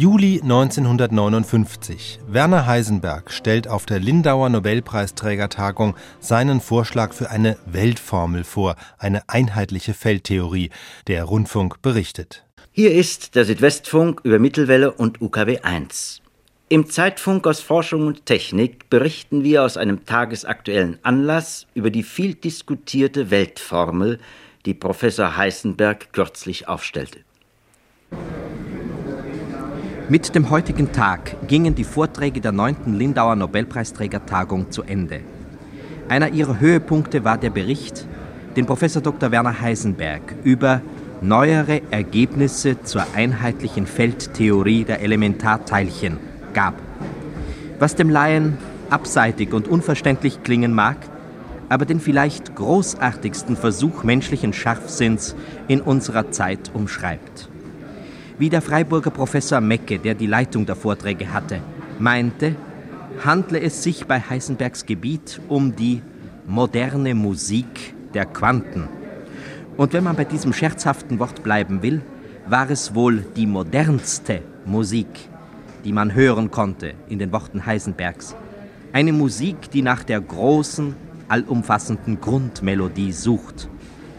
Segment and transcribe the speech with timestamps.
[0.00, 2.20] Juli 1959.
[2.26, 9.92] Werner Heisenberg stellt auf der Lindauer Nobelpreisträgertagung seinen Vorschlag für eine Weltformel vor, eine einheitliche
[9.92, 10.70] Feldtheorie.
[11.06, 12.46] Der Rundfunk berichtet.
[12.72, 16.22] Hier ist der Südwestfunk über Mittelwelle und UKW 1.
[16.70, 22.32] Im Zeitfunk aus Forschung und Technik berichten wir aus einem tagesaktuellen Anlass über die viel
[22.32, 24.18] diskutierte Weltformel,
[24.64, 27.18] die Professor Heisenberg kürzlich aufstellte.
[30.10, 32.98] Mit dem heutigen Tag gingen die Vorträge der 9.
[32.98, 35.20] Lindauer Nobelpreisträgertagung zu Ende.
[36.08, 38.08] Einer ihrer Höhepunkte war der Bericht,
[38.56, 39.30] den Professor Dr.
[39.30, 40.80] Werner Heisenberg über
[41.20, 46.18] neuere Ergebnisse zur einheitlichen Feldtheorie der Elementarteilchen
[46.54, 46.74] gab.
[47.78, 48.58] Was dem Laien
[48.90, 50.96] abseitig und unverständlich klingen mag,
[51.68, 55.36] aber den vielleicht großartigsten Versuch menschlichen Scharfsinns
[55.68, 57.48] in unserer Zeit umschreibt
[58.40, 61.60] wie der Freiburger Professor Mecke, der die Leitung der Vorträge hatte,
[61.98, 62.56] meinte,
[63.22, 66.00] handle es sich bei Heisenbergs Gebiet um die
[66.46, 68.88] moderne Musik der Quanten.
[69.76, 72.00] Und wenn man bei diesem scherzhaften Wort bleiben will,
[72.46, 75.28] war es wohl die modernste Musik,
[75.84, 78.34] die man hören konnte in den Worten Heisenbergs.
[78.94, 80.96] Eine Musik, die nach der großen,
[81.28, 83.68] allumfassenden Grundmelodie sucht,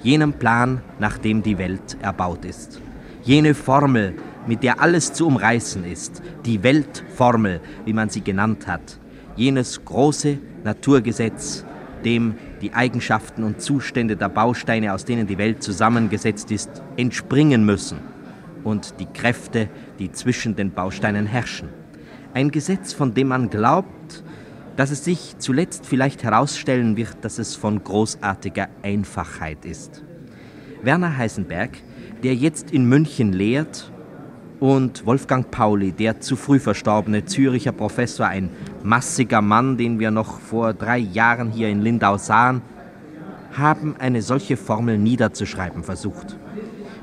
[0.04, 2.80] jenem Plan, nach dem die Welt erbaut ist
[3.24, 4.14] jene Formel,
[4.48, 9.00] mit der alles zu umreißen ist, die Weltformel, wie man sie genannt hat,
[9.36, 11.64] jenes große Naturgesetz,
[12.04, 18.00] dem die Eigenschaften und Zustände der Bausteine, aus denen die Welt zusammengesetzt ist, entspringen müssen
[18.64, 21.70] und die Kräfte, die zwischen den Bausteinen herrschen.
[22.34, 24.24] Ein Gesetz, von dem man glaubt,
[24.78, 30.04] dass es sich zuletzt vielleicht herausstellen wird, dass es von großartiger Einfachheit ist.
[30.82, 31.78] Werner Heisenberg
[32.24, 33.92] der jetzt in München lehrt,
[34.62, 38.52] und Wolfgang Pauli, der zu früh verstorbene Züricher Professor, ein
[38.84, 42.62] massiger Mann, den wir noch vor drei Jahren hier in Lindau sahen,
[43.58, 46.38] haben eine solche Formel niederzuschreiben versucht.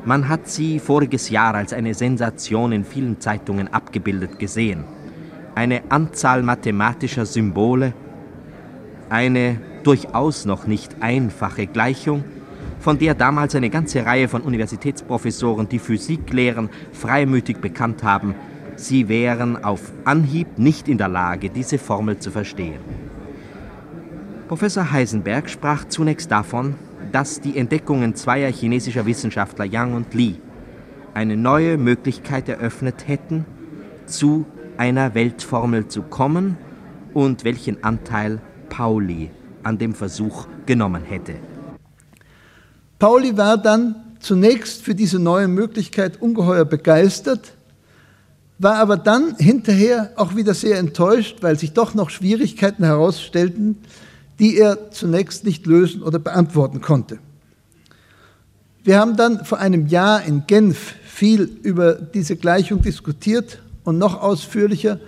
[0.04, 4.84] Man hat sie voriges Jahr als eine Sensation in vielen Zeitungen abgebildet gesehen.
[5.56, 7.92] Eine Anzahl mathematischer Symbole,
[9.10, 12.22] eine durchaus noch nicht einfache Gleichung,
[12.80, 18.34] von der damals eine ganze Reihe von Universitätsprofessoren, die Physik lehren, freimütig bekannt haben,
[18.76, 22.80] sie wären auf Anhieb nicht in der Lage, diese Formel zu verstehen.
[24.46, 26.74] Professor Heisenberg sprach zunächst davon,
[27.12, 30.40] dass die Entdeckungen zweier chinesischer Wissenschaftler Yang und Li
[31.14, 33.44] eine neue Möglichkeit eröffnet hätten,
[34.06, 34.46] zu
[34.76, 36.56] einer Weltformel zu kommen
[37.12, 39.30] und welchen Anteil Pauli
[39.62, 41.34] an dem Versuch genommen hätte.
[42.98, 47.52] Pauli war dann zunächst für diese neue Möglichkeit ungeheuer begeistert,
[48.58, 53.76] war aber dann hinterher auch wieder sehr enttäuscht, weil sich doch noch Schwierigkeiten herausstellten,
[54.40, 57.18] die er zunächst nicht lösen oder beantworten konnte.
[58.82, 64.20] Wir haben dann vor einem Jahr in Genf viel über diese Gleichung diskutiert und noch
[64.20, 64.98] ausführlicher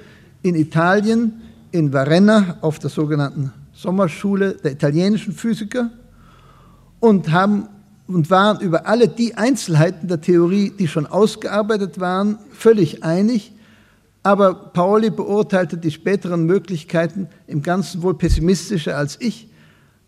[0.43, 1.41] in Italien,
[1.73, 5.91] in Varenna auf der sogenannten Sommerschule der italienischen Physiker
[7.01, 7.69] und haben
[8.15, 13.53] und waren über alle die Einzelheiten der Theorie, die schon ausgearbeitet waren, völlig einig.
[14.25, 19.49] Aber Pauli beurteilte die späteren Möglichkeiten im Ganzen wohl pessimistischer als ich.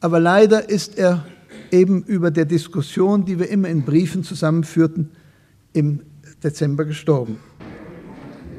[0.01, 1.25] Aber leider ist er
[1.71, 5.11] eben über der Diskussion, die wir immer in Briefen zusammenführten,
[5.73, 6.01] im
[6.43, 7.39] Dezember gestorben.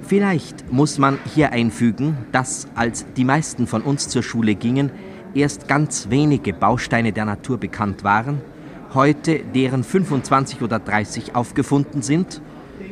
[0.03, 4.89] Vielleicht muss man hier einfügen, dass, als die meisten von uns zur Schule gingen,
[5.33, 8.41] erst ganz wenige Bausteine der Natur bekannt waren
[8.95, 12.41] heute deren 25 oder 30 aufgefunden sind,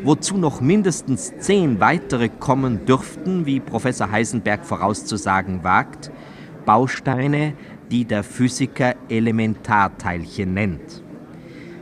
[0.03, 6.11] wozu noch mindestens zehn weitere kommen dürften, wie Professor Heisenberg vorauszusagen wagt,
[6.65, 7.53] Bausteine,
[7.89, 11.03] die der Physiker Elementarteilchen nennt.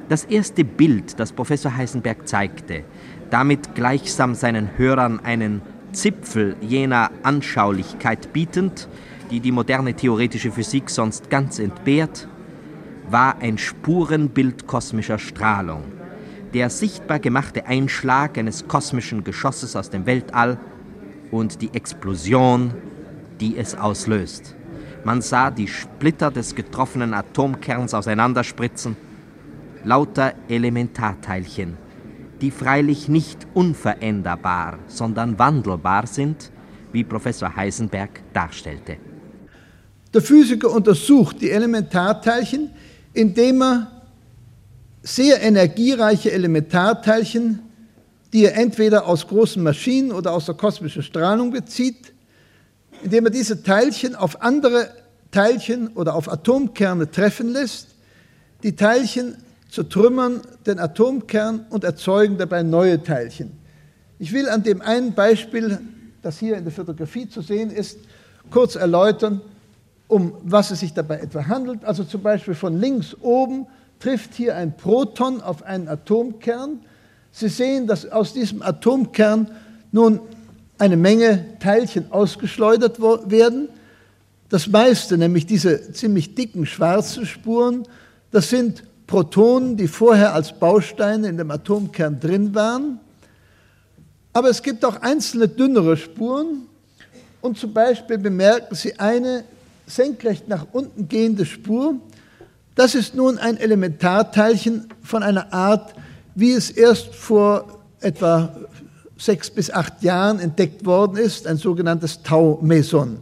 [0.10, 2.84] Das erste Bild, das Professor Heisenberg zeigte,
[3.30, 5.62] damit gleichsam seinen Hörern einen
[5.92, 8.88] Zipfel jener Anschaulichkeit bietend,
[9.30, 12.28] die die moderne theoretische Physik sonst ganz entbehrt,
[13.12, 15.84] war ein Spurenbild kosmischer Strahlung.
[16.54, 20.58] Der sichtbar gemachte Einschlag eines kosmischen Geschosses aus dem Weltall
[21.32, 22.74] und die Explosion,
[23.40, 24.56] die es auslöst.
[25.04, 28.98] Man sah die Splitter des getroffenen Atomkerns auseinanderspritzen,
[29.84, 31.78] lauter Elementarteilchen,
[32.42, 36.52] die freilich nicht unveränderbar, sondern wandelbar sind,
[36.92, 38.98] wie Professor Heisenberg darstellte.
[40.14, 42.72] Der Physiker untersucht die Elementarteilchen,
[43.14, 43.92] indem er
[45.02, 47.60] sehr energiereiche Elementarteilchen
[48.34, 52.14] die er entweder aus großen Maschinen oder aus der kosmischen Strahlung bezieht,
[53.04, 54.90] indem er diese Teilchen auf andere
[55.32, 57.88] Teilchen oder auf Atomkerne treffen lässt,
[58.64, 59.38] die Teilchen
[59.72, 63.52] zertrümmern den Atomkern und erzeugen dabei neue Teilchen.
[64.18, 65.80] Ich will an dem einen Beispiel,
[66.22, 68.00] das hier in der Fotografie zu sehen ist,
[68.52, 69.42] kurz erläutern,
[70.10, 71.86] um was es sich dabei etwa handelt.
[71.86, 73.68] Also zum Beispiel von links oben
[74.00, 76.82] trifft hier ein Proton auf einen Atomkern.
[77.32, 79.50] Sie sehen, dass aus diesem Atomkern
[79.92, 80.20] nun
[80.80, 83.70] eine Menge Teilchen ausgeschleudert werden.
[84.50, 87.84] Das meiste, nämlich diese ziemlich dicken schwarzen Spuren,
[88.32, 93.00] das sind Protonen, die vorher als Bausteine in dem Atomkern drin waren.
[94.34, 96.64] Aber es gibt auch einzelne dünnere Spuren.
[97.42, 99.44] Und zum Beispiel bemerken Sie eine
[99.90, 101.96] senkrecht nach unten gehende Spur.
[102.76, 105.94] Das ist nun ein Elementarteilchen von einer Art,
[106.36, 108.56] wie es erst vor etwa
[109.18, 113.20] sechs bis acht Jahren entdeckt worden ist, ein sogenanntes Tau-Meson.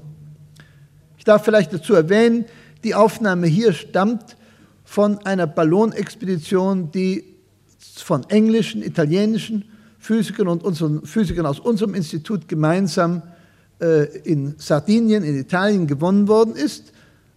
[1.17, 2.45] Ich darf vielleicht dazu erwähnen,
[2.83, 4.37] die Aufnahme hier stammt
[4.83, 7.23] von einer Ballonexpedition, die
[7.95, 9.65] von englischen, italienischen
[9.99, 13.23] Physikern und unseren Physikern aus unserem Institut gemeinsam
[13.79, 16.91] in Sardinien, in Italien gewonnen worden ist.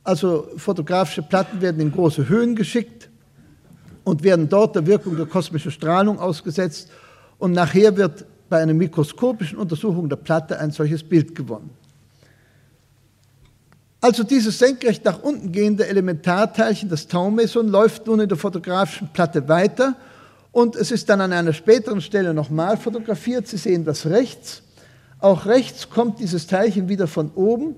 [0.05, 3.11] Also fotografische Platten werden in große Höhen geschickt
[4.05, 6.89] und werden dort der Wirkung der kosmischen Strahlung ausgesetzt
[7.39, 11.71] und nachher wird bei einer mikroskopischen Untersuchung der Platte ein solches Bild gewonnen.
[14.01, 19.47] Also dieses senkrecht nach unten gehende Elementarteilchen, das Taumeson, läuft nun in der fotografischen Platte
[19.47, 19.95] weiter
[20.53, 23.47] und es ist dann an einer späteren Stelle nochmal fotografiert.
[23.47, 24.63] Sie sehen das rechts.
[25.21, 27.77] Auch rechts kommt dieses Teilchen wieder von oben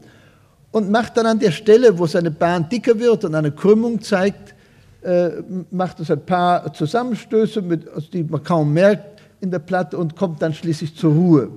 [0.71, 4.55] und macht dann an der Stelle, wo seine Bahn dicker wird und eine Krümmung zeigt,
[5.03, 5.31] äh,
[5.71, 10.15] macht es ein paar Zusammenstöße, mit, also die man kaum merkt in der Platte und
[10.15, 11.49] kommt dann schließlich zur Ruhe.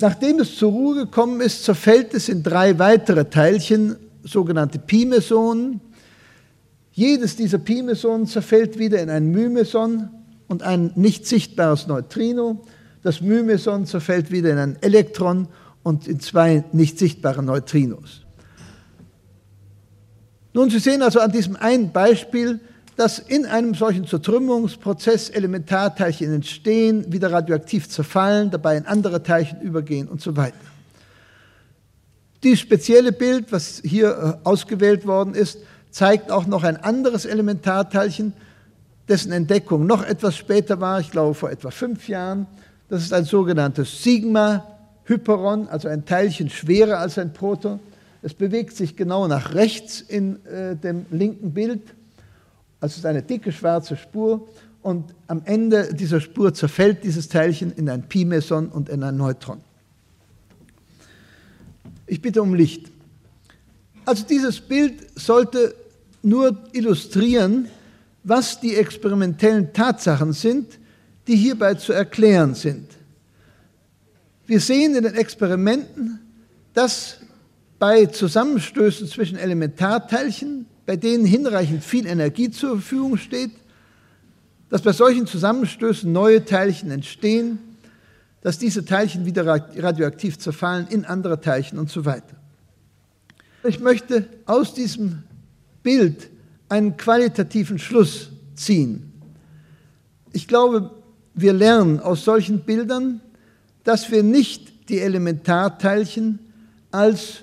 [0.00, 5.80] Nachdem es zur Ruhe gekommen ist, zerfällt es in drei weitere Teilchen, sogenannte Pi-Mesonen.
[6.92, 10.08] Jedes dieser Pi-Mesonen zerfällt wieder in ein Mymeson
[10.48, 12.62] und ein nicht sichtbares Neutrino.
[13.02, 15.48] Das Mymeson zerfällt wieder in ein Elektron
[15.82, 18.22] und in zwei nicht sichtbare Neutrinos.
[20.52, 22.60] Nun, Sie sehen also an diesem einen Beispiel,
[22.96, 30.08] dass in einem solchen Zertrümmerungsprozess Elementarteilchen entstehen, wieder radioaktiv zerfallen, dabei in andere Teilchen übergehen
[30.08, 30.58] und so weiter.
[32.42, 35.60] Dieses spezielle Bild, was hier äh, ausgewählt worden ist,
[35.90, 38.32] zeigt auch noch ein anderes Elementarteilchen,
[39.08, 42.46] dessen Entdeckung noch etwas später war, ich glaube vor etwa fünf Jahren.
[42.90, 47.78] Das ist ein sogenanntes Sigma-Hyperon, also ein Teilchen schwerer als ein Proton.
[48.20, 51.82] Es bewegt sich genau nach rechts in äh, dem linken Bild.
[52.80, 54.48] Also es ist eine dicke schwarze Spur
[54.82, 59.60] und am Ende dieser Spur zerfällt dieses Teilchen in ein Pi-Meson und in ein Neutron.
[62.08, 62.90] Ich bitte um Licht.
[64.04, 65.76] Also dieses Bild sollte
[66.22, 67.68] nur illustrieren,
[68.24, 70.79] was die experimentellen Tatsachen sind,
[71.26, 72.88] die hierbei zu erklären sind.
[74.46, 76.18] Wir sehen in den Experimenten,
[76.74, 77.18] dass
[77.78, 83.52] bei Zusammenstößen zwischen Elementarteilchen, bei denen hinreichend viel Energie zur Verfügung steht,
[84.68, 87.58] dass bei solchen Zusammenstößen neue Teilchen entstehen,
[88.40, 92.36] dass diese Teilchen wieder radioaktiv zerfallen in andere Teilchen und so weiter.
[93.64, 95.22] Ich möchte aus diesem
[95.82, 96.30] Bild
[96.68, 99.12] einen qualitativen Schluss ziehen.
[100.32, 100.90] Ich glaube,
[101.34, 103.20] wir lernen aus solchen Bildern,
[103.84, 106.38] dass wir nicht die Elementarteilchen
[106.90, 107.42] als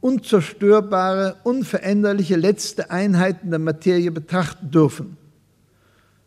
[0.00, 5.16] unzerstörbare, unveränderliche letzte Einheiten der Materie betrachten dürfen.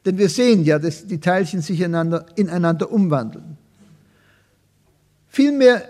[0.06, 3.58] Denn wir sehen ja, dass die Teilchen sich ineinander, ineinander umwandeln.
[5.28, 5.88] Vielmehr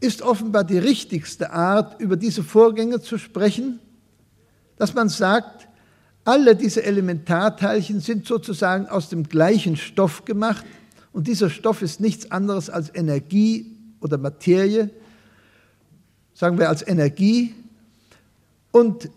[0.00, 3.78] ist offenbar die richtigste Art, über diese Vorgänge zu sprechen,
[4.76, 5.68] dass man sagt,
[6.24, 10.64] alle diese Elementarteilchen sind sozusagen aus dem gleichen Stoff gemacht
[11.12, 14.90] und dieser Stoff ist nichts anderes als Energie oder Materie,
[16.34, 17.54] sagen wir als Energie.
[18.70, 19.10] Und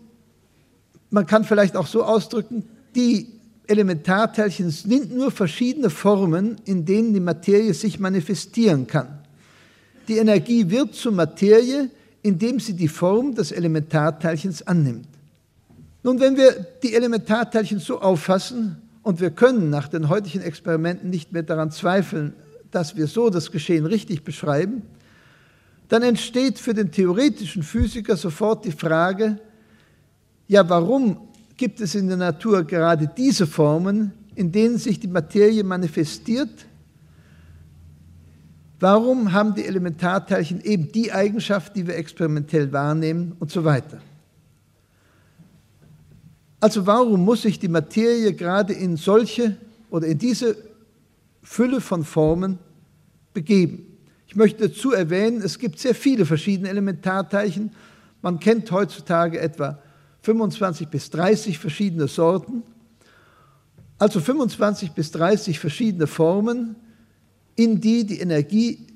[1.10, 3.32] man kann vielleicht auch so ausdrücken, die
[3.66, 9.18] Elementarteilchen sind nur verschiedene Formen, in denen die Materie sich manifestieren kann.
[10.08, 11.90] Die Energie wird zur Materie,
[12.22, 15.08] indem sie die Form des Elementarteilchens annimmt.
[16.06, 21.32] Nun, wenn wir die Elementarteilchen so auffassen, und wir können nach den heutigen Experimenten nicht
[21.32, 22.32] mehr daran zweifeln,
[22.70, 24.82] dass wir so das Geschehen richtig beschreiben,
[25.88, 29.40] dann entsteht für den theoretischen Physiker sofort die Frage,
[30.46, 31.18] ja, warum
[31.56, 36.66] gibt es in der Natur gerade diese Formen, in denen sich die Materie manifestiert,
[38.78, 44.02] Warum haben die Elementarteilchen eben die Eigenschaft, die wir experimentell wahrnehmen und so weiter?
[46.60, 49.56] Also warum muss sich die Materie gerade in solche
[49.90, 50.56] oder in diese
[51.42, 52.58] Fülle von Formen
[53.34, 53.86] begeben?
[54.26, 57.70] Ich möchte dazu erwähnen, es gibt sehr viele verschiedene Elementarteilchen.
[58.22, 59.78] Man kennt heutzutage etwa
[60.22, 62.62] 25 bis 30 verschiedene Sorten,
[63.98, 66.76] also 25 bis 30 verschiedene Formen,
[67.54, 68.86] in die die Energie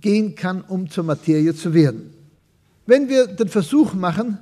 [0.00, 2.12] gehen kann, um zur Materie zu werden.
[2.86, 4.38] Wenn wir den Versuch machen,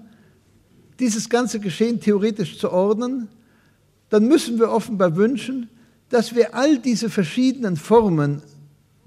[0.98, 3.28] dieses ganze Geschehen theoretisch zu ordnen,
[4.10, 5.68] dann müssen wir offenbar wünschen,
[6.08, 8.42] dass wir all diese verschiedenen Formen,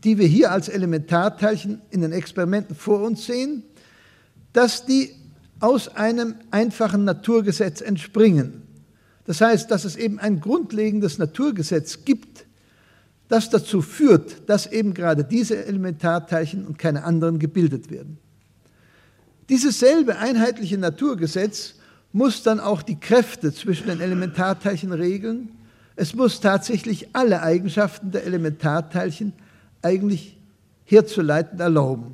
[0.04, 3.64] die wir hier als Elementarteilchen in den Experimenten vor uns sehen,
[4.54, 5.12] dass die
[5.60, 8.64] aus einem einfachen Naturgesetz entspringen.
[9.26, 12.46] Das heißt, dass es eben ein grundlegendes Naturgesetz gibt,
[13.28, 18.18] das dazu führt, dass eben gerade diese Elementarteilchen und keine anderen gebildet werden.
[19.48, 21.76] Dieses selbe einheitliche Naturgesetz
[22.14, 25.50] muss dann auch die Kräfte zwischen den Elementarteilchen regeln.
[25.96, 29.34] Es muss tatsächlich alle Eigenschaften der Elementarteilchen
[29.82, 30.38] eigentlich
[30.86, 32.14] herzuleiten erlauben.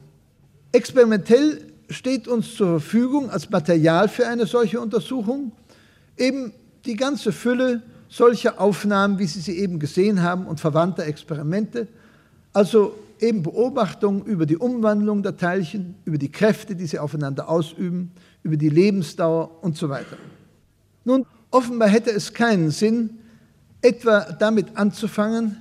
[0.71, 5.51] Experimentell steht uns zur Verfügung als Material für eine solche Untersuchung
[6.17, 6.53] eben
[6.85, 11.87] die ganze Fülle solcher Aufnahmen, wie Sie sie eben gesehen haben, und verwandter Experimente,
[12.57, 18.11] also eben Beobachtungen über die Umwandlung der Teilchen, über die Kräfte, die sie aufeinander ausüben,
[18.41, 20.17] über die Lebensdauer und so weiter.
[21.05, 23.19] Nun, offenbar hätte es keinen Sinn,
[23.83, 25.55] etwa damit anzufangen,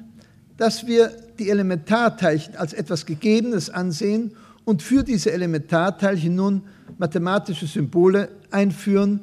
[0.57, 4.33] dass wir die Elementarteilchen als etwas Gegebenes ansehen
[4.65, 6.63] und für diese Elementarteilchen nun
[6.97, 9.21] mathematische Symbole einführen,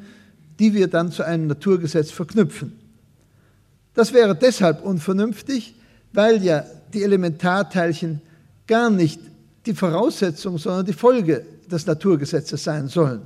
[0.60, 2.78] die wir dann zu einem Naturgesetz verknüpfen.
[3.96, 5.74] Das wäre deshalb unvernünftig,
[6.14, 8.22] weil ja die Elementarteilchen
[8.68, 9.20] gar nicht
[9.66, 13.22] die Voraussetzung, sondern die Folge des Naturgesetzes sein sollen.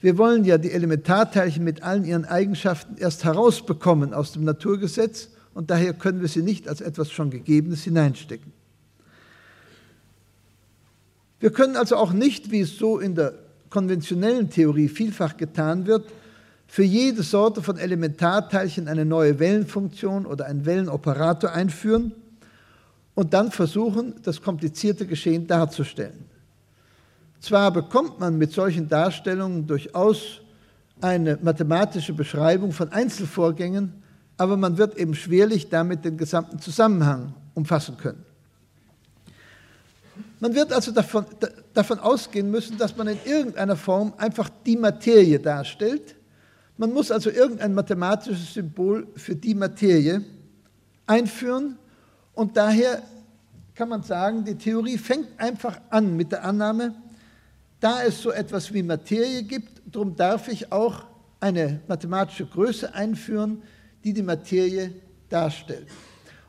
[0.00, 5.70] Wir wollen ja die Elementarteilchen mit allen ihren Eigenschaften erst herausbekommen aus dem Naturgesetz und
[5.70, 8.52] daher können wir sie nicht als etwas schon Gegebenes hineinstecken.
[11.40, 13.34] Wir können also auch nicht, wie es so in der
[13.70, 16.06] konventionellen Theorie vielfach getan wird,
[16.66, 22.12] für jede Sorte von Elementarteilchen eine neue Wellenfunktion oder einen Wellenoperator einführen
[23.14, 26.24] und dann versuchen, das komplizierte Geschehen darzustellen.
[27.40, 30.40] Zwar bekommt man mit solchen Darstellungen durchaus
[31.00, 33.92] eine mathematische Beschreibung von Einzelvorgängen,
[34.36, 38.24] aber man wird eben schwerlich damit den gesamten Zusammenhang umfassen können.
[40.40, 41.26] Man wird also davon,
[41.72, 46.16] davon ausgehen müssen, dass man in irgendeiner Form einfach die Materie darstellt,
[46.76, 50.24] man muss also irgendein mathematisches Symbol für die Materie
[51.06, 51.78] einführen
[52.34, 53.02] und daher
[53.74, 56.94] kann man sagen, die Theorie fängt einfach an mit der Annahme,
[57.80, 61.04] da es so etwas wie Materie gibt, darum darf ich auch
[61.40, 63.62] eine mathematische Größe einführen,
[64.02, 64.92] die die Materie
[65.28, 65.88] darstellt.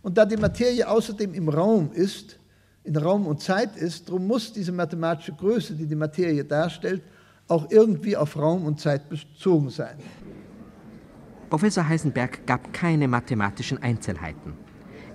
[0.01, 2.37] Und da die Materie außerdem im Raum ist,
[2.83, 7.01] in Raum und Zeit ist, darum muss diese mathematische Größe, die die Materie darstellt,
[7.47, 9.97] auch irgendwie auf Raum und Zeit bezogen sein.
[11.49, 14.64] Professor Heisenberg gab keine mathematischen Einzelheiten.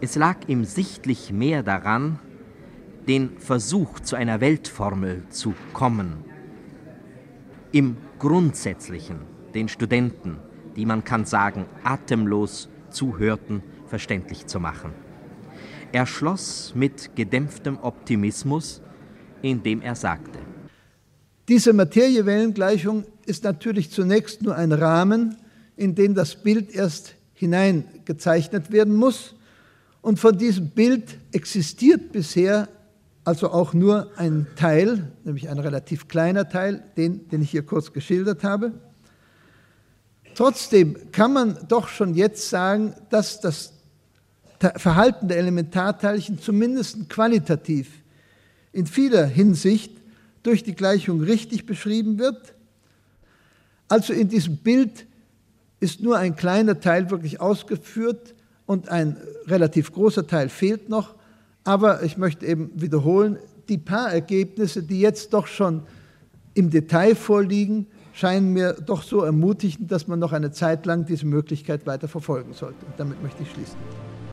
[0.01, 2.19] Es lag ihm sichtlich mehr daran,
[3.07, 6.25] den Versuch zu einer Weltformel zu kommen,
[7.73, 9.19] im Grundsätzlichen
[9.55, 10.39] den Studenten,
[10.77, 14.93] die man kann sagen atemlos zuhörten, verständlich zu machen.
[15.93, 18.81] Er schloss mit gedämpftem Optimismus,
[19.43, 20.39] indem er sagte,
[21.49, 25.37] diese Materiewellengleichung ist natürlich zunächst nur ein Rahmen,
[25.77, 29.35] in den das Bild erst hineingezeichnet werden muss.
[30.03, 32.69] Und von diesem Bild existiert bisher
[33.25, 37.93] also auch nur ein Teil, nämlich ein relativ kleiner Teil, den, den ich hier kurz
[37.93, 38.73] geschildert habe.
[40.35, 43.75] Trotzdem kann man doch schon jetzt sagen, dass das
[44.77, 47.91] Verhalten der Elementarteilchen zumindest qualitativ
[48.73, 49.93] in vieler Hinsicht
[50.43, 52.55] durch die Gleichung richtig beschrieben wird.
[53.89, 55.07] Also in diesem Bild
[55.81, 58.35] ist nur ein kleiner Teil wirklich ausgeführt
[58.71, 59.17] und ein
[59.49, 61.17] relativ großer Teil fehlt noch.
[61.65, 63.37] Aber ich möchte eben wiederholen,
[63.69, 65.83] die paar Ergebnisse, die jetzt doch schon
[66.55, 71.27] im Detail vorliegen, scheinen mir doch so ermutigend, dass man noch eine Zeit lang diese
[71.27, 72.87] Möglichkeit weiter verfolgen sollte.
[72.87, 73.77] Und damit möchte ich schließen.